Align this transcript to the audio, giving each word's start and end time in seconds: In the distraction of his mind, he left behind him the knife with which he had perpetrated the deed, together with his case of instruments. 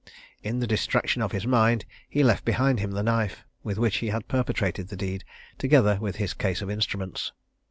In 0.41 0.59
the 0.59 0.65
distraction 0.65 1.21
of 1.21 1.31
his 1.31 1.45
mind, 1.45 1.85
he 2.09 2.23
left 2.23 2.43
behind 2.43 2.79
him 2.79 2.89
the 2.89 3.03
knife 3.03 3.43
with 3.61 3.77
which 3.77 3.97
he 3.97 4.07
had 4.07 4.27
perpetrated 4.27 4.87
the 4.87 4.97
deed, 4.97 5.23
together 5.59 5.99
with 6.01 6.15
his 6.15 6.33
case 6.33 6.63
of 6.63 6.71
instruments. 6.71 7.33